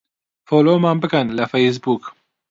فۆلۆومان 0.47 0.97
بکەن 1.01 1.27
لە 1.37 1.45
فەیسبووک. 1.51 2.03